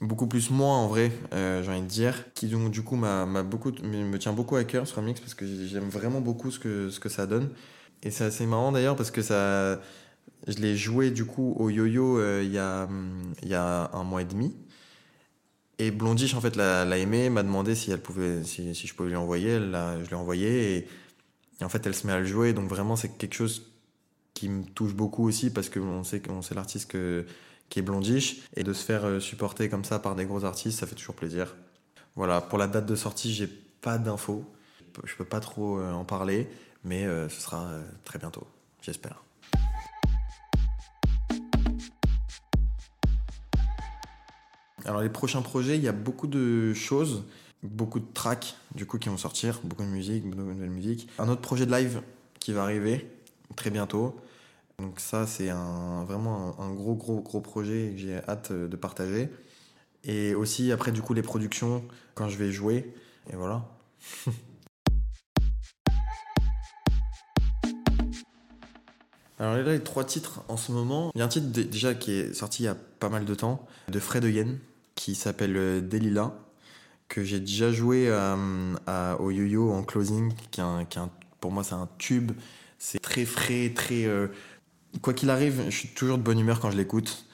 beaucoup 0.00 0.26
plus 0.26 0.50
moi 0.50 0.74
en 0.74 0.88
vrai, 0.88 1.12
euh, 1.32 1.62
j'ai 1.62 1.70
envie 1.70 1.82
de 1.82 1.86
dire. 1.86 2.24
Qui, 2.34 2.48
donc, 2.48 2.70
du 2.70 2.82
coup, 2.82 2.96
m'a, 2.96 3.24
beaucoup, 3.42 3.72
me 3.82 4.16
tient 4.18 4.32
beaucoup 4.32 4.56
à 4.56 4.64
cœur 4.64 4.86
ce 4.86 4.94
remix 4.94 5.20
parce 5.20 5.34
que 5.34 5.46
j'aime 5.66 5.88
vraiment 5.88 6.20
beaucoup 6.20 6.50
ce 6.50 6.58
que, 6.58 6.90
ce 6.90 7.00
que 7.00 7.08
ça 7.08 7.26
donne. 7.26 7.50
Et 8.02 8.10
c'est 8.10 8.24
assez 8.24 8.46
marrant 8.46 8.72
d'ailleurs 8.72 8.96
parce 8.96 9.10
que 9.10 9.22
ça. 9.22 9.80
Je 10.48 10.58
l'ai 10.58 10.76
joué 10.76 11.10
du 11.12 11.24
coup 11.24 11.54
au 11.58 11.70
yo-yo 11.70 12.18
euh, 12.18 12.42
il 12.44 12.52
y, 12.52 12.58
a, 12.58 12.88
y 13.44 13.54
a 13.54 13.90
un 13.92 14.02
mois 14.04 14.22
et 14.22 14.24
demi. 14.24 14.52
Et 15.78 15.90
Blondish, 15.90 16.34
en 16.34 16.40
fait, 16.40 16.56
l'a, 16.56 16.84
l'a 16.84 16.98
aimé, 16.98 17.28
m'a 17.30 17.42
demandé 17.42 17.74
si, 17.74 17.90
elle 17.90 18.00
pouvait, 18.00 18.44
si, 18.44 18.74
si 18.74 18.86
je 18.86 18.94
pouvais 18.94 19.08
lui 19.10 19.16
envoyer. 19.16 19.50
Elle 19.50 19.72
je 20.04 20.10
l'ai 20.10 20.16
envoyé. 20.16 20.86
Et 21.62 21.64
en 21.64 21.68
fait, 21.68 21.86
elle 21.86 21.94
se 21.94 22.08
met 22.08 22.12
à 22.12 22.18
le 22.18 22.24
jouer. 22.24 22.52
Donc 22.52 22.68
vraiment, 22.68 22.96
c'est 22.96 23.16
quelque 23.16 23.36
chose 23.36 23.70
qui 24.34 24.48
me 24.48 24.64
touche 24.64 24.94
beaucoup 24.94 25.28
aussi 25.28 25.48
parce 25.48 25.68
qu'on 25.68 26.02
sait 26.02 26.20
qu'on 26.20 26.42
sait 26.42 26.56
l'artiste 26.56 26.90
qui 27.68 27.78
est 27.78 27.82
blondish. 27.82 28.40
Et 28.56 28.64
de 28.64 28.72
se 28.72 28.84
faire 28.84 29.04
euh, 29.04 29.20
supporter 29.20 29.68
comme 29.68 29.84
ça 29.84 30.00
par 30.00 30.16
des 30.16 30.24
gros 30.24 30.44
artistes, 30.44 30.80
ça 30.80 30.88
fait 30.88 30.96
toujours 30.96 31.14
plaisir. 31.14 31.54
Voilà, 32.16 32.40
pour 32.40 32.58
la 32.58 32.66
date 32.66 32.86
de 32.86 32.96
sortie, 32.96 33.32
j'ai 33.32 33.46
pas 33.46 33.96
d'infos. 33.96 34.44
Je 35.04 35.14
peux 35.14 35.24
pas 35.24 35.38
trop 35.38 35.78
euh, 35.78 35.92
en 35.92 36.04
parler, 36.04 36.48
mais 36.82 37.06
euh, 37.06 37.28
ce 37.28 37.40
sera 37.40 37.70
très 38.02 38.18
bientôt, 38.18 38.44
j'espère. 38.82 39.22
Alors 44.84 45.00
les 45.00 45.10
prochains 45.10 45.42
projets, 45.42 45.76
il 45.76 45.84
y 45.84 45.88
a 45.88 45.92
beaucoup 45.92 46.26
de 46.26 46.74
choses, 46.74 47.22
beaucoup 47.62 48.00
de 48.00 48.06
tracks 48.12 48.56
du 48.74 48.86
coup 48.86 48.98
qui 48.98 49.08
vont 49.08 49.16
sortir, 49.16 49.60
beaucoup 49.64 49.82
de 49.82 49.88
musique, 49.88 50.24
beaucoup 50.24 50.42
de 50.42 50.52
nouvelles 50.52 50.70
musiques. 50.70 51.08
Un 51.18 51.28
autre 51.28 51.40
projet 51.40 51.66
de 51.66 51.72
live 51.74 52.02
qui 52.40 52.52
va 52.52 52.62
arriver 52.62 53.08
très 53.56 53.70
bientôt. 53.70 54.16
Donc 54.78 54.98
ça 55.00 55.26
c'est 55.26 55.50
un, 55.50 56.04
vraiment 56.04 56.58
un, 56.60 56.72
gros 56.72 56.94
gros 56.94 57.20
gros 57.20 57.40
projet 57.40 57.92
que 57.94 57.98
j'ai 58.00 58.16
hâte 58.28 58.50
euh, 58.50 58.68
de 58.68 58.76
partager. 58.76 59.30
Et 60.04 60.34
aussi 60.34 60.72
après 60.72 60.90
du 60.92 61.02
coup 61.02 61.14
les 61.14 61.22
productions 61.22 61.84
quand 62.14 62.28
je 62.28 62.36
vais 62.36 62.50
jouer. 62.50 62.92
Et 63.30 63.36
voilà. 63.36 63.64
Alors 69.38 69.56
là, 69.56 69.62
les 69.72 69.80
trois 69.82 70.04
titres 70.04 70.42
en 70.48 70.56
ce 70.56 70.70
moment. 70.72 71.10
Il 71.14 71.18
y 71.18 71.22
a 71.22 71.24
un 71.24 71.28
titre 71.28 71.48
dé- 71.48 71.64
déjà 71.64 71.94
qui 71.94 72.12
est 72.12 72.34
sorti 72.34 72.62
il 72.62 72.66
y 72.66 72.68
a 72.68 72.74
pas 72.76 73.08
mal 73.08 73.24
de 73.24 73.34
temps, 73.34 73.66
de 73.88 73.98
Fred 73.98 74.24
Yen, 74.24 74.58
qui 74.94 75.14
s'appelle 75.14 75.56
euh, 75.56 75.80
Delila, 75.80 76.34
que 77.12 77.22
j'ai 77.22 77.40
déjà 77.40 77.70
joué 77.70 78.06
euh, 78.08 79.16
au 79.18 79.30
yo-yo 79.30 79.70
en 79.70 79.82
closing, 79.82 80.32
qui 80.50 80.60
est 80.60 80.64
un- 80.64 81.10
pour 81.40 81.52
moi 81.52 81.62
c'est 81.62 81.74
un 81.74 81.88
tube. 81.98 82.32
C'est 82.78 83.00
très 83.00 83.26
frais, 83.26 83.70
très. 83.74 84.06
euh, 84.06 84.28
quoi 85.02 85.14
qu'il 85.14 85.30
arrive, 85.30 85.62
je 85.66 85.76
suis 85.76 85.88
toujours 85.88 86.18
de 86.18 86.22
bonne 86.22 86.38
humeur 86.40 86.58
quand 86.60 86.70
je 86.70 86.76
l'écoute. 86.78 87.26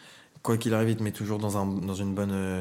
Quoi 0.42 0.58
qu'il 0.58 0.74
arrive, 0.74 0.90
il 0.90 0.96
te 0.96 1.02
met 1.04 1.12
toujours 1.12 1.38
dans, 1.38 1.58
un, 1.58 1.66
dans 1.66 1.94
une, 1.94 2.14
bonne, 2.14 2.32
euh, 2.32 2.60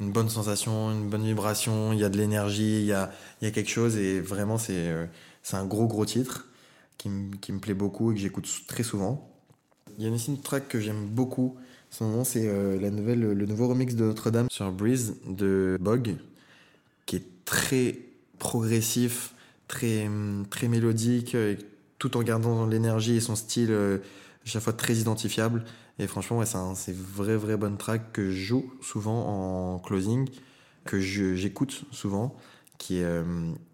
une 0.00 0.10
bonne 0.12 0.30
sensation, 0.30 0.90
une 0.92 1.08
bonne 1.10 1.24
vibration. 1.24 1.92
Il 1.92 1.98
y 2.00 2.04
a 2.04 2.08
de 2.08 2.16
l'énergie, 2.18 2.80
il 2.80 2.86
y 2.86 2.92
a, 2.94 3.12
y 3.42 3.46
a 3.46 3.50
quelque 3.50 3.70
chose, 3.70 3.96
et 3.98 4.20
vraiment, 4.20 4.58
c'est 4.58 5.08
c'est 5.42 5.56
un 5.56 5.66
gros, 5.66 5.86
gros 5.86 6.06
titre 6.06 6.46
qui, 6.98 7.10
qui 7.40 7.52
me 7.52 7.58
plaît 7.60 7.74
beaucoup 7.74 8.12
et 8.12 8.14
que 8.14 8.20
j'écoute 8.20 8.48
très 8.68 8.82
souvent. 8.82 9.30
Il 9.98 10.04
y 10.04 10.06
a 10.06 10.10
une 10.10 10.40
track 10.42 10.68
que 10.68 10.80
j'aime 10.80 11.06
beaucoup. 11.08 11.56
Son 11.90 12.08
nom, 12.10 12.24
c'est 12.24 12.46
la 12.80 12.90
nouvelle, 12.90 13.20
le 13.20 13.46
nouveau 13.46 13.68
remix 13.68 13.94
de 13.96 14.04
Notre-Dame 14.04 14.48
sur 14.50 14.72
Breeze 14.72 15.16
de 15.28 15.78
Bog, 15.80 16.16
qui 17.08 17.16
est 17.16 17.44
très 17.46 17.98
progressif, 18.38 19.34
très, 19.66 20.08
très 20.50 20.68
mélodique, 20.68 21.34
euh, 21.34 21.56
tout 21.98 22.18
en 22.18 22.22
gardant 22.22 22.66
l'énergie 22.66 23.16
et 23.16 23.20
son 23.20 23.34
style 23.34 23.70
euh, 23.72 23.96
à 24.44 24.48
chaque 24.48 24.62
fois 24.62 24.74
très 24.74 24.94
identifiable. 24.96 25.64
Et 25.98 26.06
franchement, 26.06 26.36
ouais, 26.38 26.46
c'est 26.46 26.58
un- 26.58 26.74
c'est 26.74 26.94
bonne 27.56 27.78
track 27.78 28.12
que 28.12 28.30
je 28.30 28.36
joue 28.36 28.72
souvent 28.82 29.74
en 29.74 29.78
closing, 29.78 30.28
que 30.84 31.00
j'écoute 31.00 31.84
souvent, 31.92 32.36
qui 32.76 32.98
est 32.98 33.04
euh, 33.04 33.24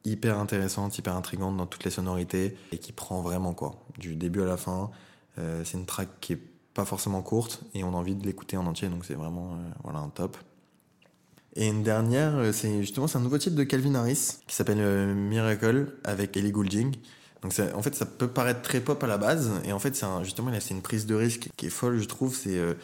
hyper 0.05 0.39
intéressante, 0.39 0.97
hyper 0.97 1.17
intrigante 1.17 1.57
dans 1.57 1.67
toutes 1.67 1.85
les 1.85 1.91
sonorités 1.91 2.57
et 2.73 2.79
qui 2.79 2.93
prend 2.93 3.21
vraiment 3.21 3.53
quoi, 3.53 3.75
du 3.99 4.15
début 4.15 4.43
à 4.43 4.47
la 4.47 4.57
fin. 4.57 4.91
C'est 5.65 5.77
une 5.77 5.85
track 5.85 6.09
qui 6.21 6.35
est 6.35 6.41
pas 6.75 6.85
forcément 6.85 7.21
courte 7.21 7.65
et 7.75 7.83
on 7.83 7.89
a 7.89 7.97
envie 7.97 8.15
de 8.15 8.25
l'écouter 8.25 8.57
en 8.57 8.67
entier, 8.67 8.89
donc 8.89 9.05
c'est 9.05 9.15
vraiment 9.17 9.59
voilà, 9.83 9.99
un 9.99 10.09
top. 10.11 10.37
Et 11.57 11.69
une 11.69 11.83
dernière, 11.83 12.37
euh, 12.37 12.53
c'est 12.53 12.81
justement 12.81 13.07
un 13.15 13.21
nouveau 13.21 13.39
titre 13.39 13.55
de 13.57 13.63
Calvin 13.65 13.95
Harris 13.95 14.39
qui 14.47 14.55
s'appelle 14.57 14.81
euh, 14.81 15.15
Miracle 15.15 15.87
avec 16.03 16.37
Ellie 16.37 16.51
Goulding. 16.51 16.95
Donc 17.43 17.53
en 17.75 17.83
fait 17.83 17.95
ça 17.95 18.07
peut 18.07 18.27
paraître 18.29 18.63
très 18.63 18.81
pop 18.81 19.03
à 19.05 19.07
la 19.07 19.19
base 19.19 19.51
et 19.67 19.73
en 19.73 19.79
fait 19.79 20.03
un- 20.03 20.25
justement 20.25 20.51
là, 20.51 20.61
c'est 20.61 20.73
une 20.73 20.81
prise 20.83 21.05
de 21.07 21.15
risque 21.15 21.51
qui 21.57 21.67
est 21.67 21.71
folle 21.71 21.99
je 22.01 22.07
trouve. 22.07 22.35
C'est 22.35 22.59
euh, 22.59 22.75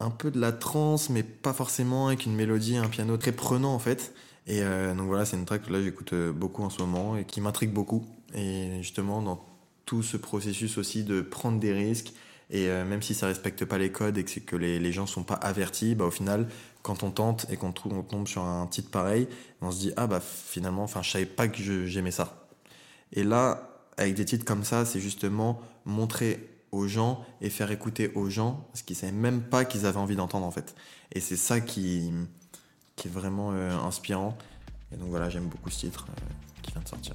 un 0.00 0.10
peu 0.10 0.30
de 0.30 0.40
la 0.40 0.50
trance 0.50 1.10
mais 1.10 1.22
pas 1.22 1.52
forcément 1.52 2.08
avec 2.08 2.24
une 2.26 2.34
mélodie, 2.34 2.76
un 2.76 2.88
piano 2.88 3.16
très 3.18 3.32
prenant 3.32 3.74
en 3.74 3.78
fait. 3.78 4.14
Et 4.48 4.60
donc 4.60 5.06
voilà 5.06 5.24
c'est 5.24 5.36
une 5.36 5.44
track 5.44 5.66
que 5.66 5.72
là 5.72 5.80
j'écoute 5.80 6.12
beaucoup 6.34 6.64
en 6.64 6.70
ce 6.70 6.82
moment 6.82 7.16
et 7.16 7.24
qui 7.24 7.40
m'intrigue 7.40 7.70
beaucoup. 7.72 8.04
Et 8.34 8.78
justement 8.80 9.22
dans 9.22 9.44
tout 9.86 10.02
ce 10.02 10.16
processus 10.16 10.78
aussi 10.78 11.04
de 11.04 11.20
prendre 11.20 11.60
des 11.60 11.72
risques 11.72 12.12
et 12.50 12.68
euh, 12.68 12.84
même 12.84 13.02
si 13.02 13.14
ça 13.14 13.26
respecte 13.26 13.64
pas 13.64 13.78
les 13.78 13.90
codes 13.90 14.18
et 14.18 14.24
que, 14.24 14.56
les, 14.56 14.78
les 14.78 14.92
gens 14.92 15.06
sont 15.06 15.24
pas 15.24 15.34
avertis, 15.34 15.94
bah, 15.94 16.04
au 16.04 16.10
final, 16.10 16.48
quand 16.82 17.02
on 17.02 17.10
tente 17.10 17.46
et 17.50 17.56
qu'on 17.56 17.72
tombe 17.72 18.26
sur 18.26 18.42
un 18.44 18.66
titre 18.66 18.90
pareil, 18.90 19.28
on 19.60 19.70
se 19.70 19.78
dit 19.78 19.92
ah 19.96 20.06
bah 20.06 20.20
finalement, 20.20 20.82
enfin 20.82 21.02
je 21.02 21.10
savais 21.10 21.26
pas 21.26 21.48
que 21.48 21.86
j'aimais 21.86 22.10
ça. 22.10 22.48
Et 23.12 23.24
là, 23.24 23.68
avec 23.96 24.14
des 24.14 24.24
titres 24.24 24.44
comme 24.44 24.64
ça, 24.64 24.84
c'est 24.84 25.00
justement 25.00 25.60
montrer 25.84 26.48
aux 26.72 26.88
gens 26.88 27.24
et 27.40 27.50
faire 27.50 27.70
écouter 27.70 28.10
aux 28.14 28.30
gens 28.30 28.66
ce 28.74 28.82
qu'ils 28.82 28.96
savaient 28.96 29.12
même 29.12 29.42
pas 29.42 29.64
qu'ils 29.64 29.86
avaient 29.86 29.98
envie 29.98 30.16
d'entendre 30.16 30.46
en 30.46 30.50
fait. 30.50 30.74
Et 31.12 31.20
c'est 31.20 31.36
ça 31.36 31.60
qui, 31.60 32.10
qui 32.96 33.08
est 33.08 33.10
vraiment 33.10 33.52
euh, 33.52 33.76
inspirant. 33.78 34.36
Et 34.92 34.96
donc 34.96 35.08
voilà, 35.10 35.28
j'aime 35.28 35.46
beaucoup 35.46 35.70
ce 35.70 35.80
titre 35.80 36.06
euh, 36.08 36.32
qui 36.62 36.72
vient 36.72 36.82
de 36.82 36.88
sortir. 36.88 37.14